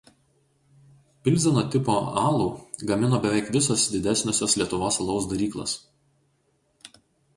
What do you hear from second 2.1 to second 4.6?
alų gamino beveik visos didesniosios